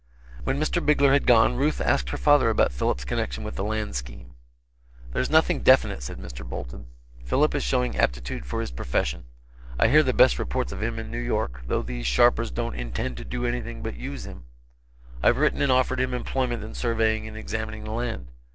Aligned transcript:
When 0.45 0.59
Mr. 0.59 0.83
Bigler 0.83 1.13
had 1.13 1.27
gone, 1.27 1.57
Ruth 1.57 1.79
asked 1.79 2.09
her 2.09 2.17
father 2.17 2.49
about 2.49 2.71
Philip's 2.73 3.05
connection 3.05 3.43
with 3.43 3.53
the 3.53 3.63
land 3.63 3.95
scheme. 3.95 4.33
"There's 5.11 5.29
nothing 5.29 5.61
definite," 5.61 6.01
said 6.01 6.17
Mr. 6.17 6.43
Bolton. 6.43 6.87
"Philip 7.23 7.53
is 7.53 7.61
showing 7.63 7.95
aptitude 7.95 8.43
for 8.47 8.61
his 8.61 8.71
profession. 8.71 9.25
I 9.77 9.89
hear 9.89 10.01
the 10.01 10.11
best 10.11 10.39
reports 10.39 10.71
of 10.71 10.81
him 10.81 10.97
in 10.97 11.11
New 11.11 11.19
York, 11.19 11.61
though 11.67 11.83
those 11.83 12.07
sharpers 12.07 12.49
don't 12.49 12.73
intend 12.73 13.15
to 13.17 13.23
do 13.23 13.45
anything 13.45 13.83
but 13.83 13.93
use 13.95 14.25
him. 14.25 14.45
I've 15.21 15.37
written 15.37 15.61
and 15.61 15.71
offered 15.71 15.99
him 15.99 16.15
employment 16.15 16.63
in 16.63 16.73
surveying 16.73 17.27
and 17.27 17.37
examining 17.37 17.83
the 17.83 17.91
land. 17.91 18.31